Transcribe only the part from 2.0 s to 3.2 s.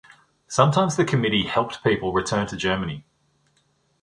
return to Germany.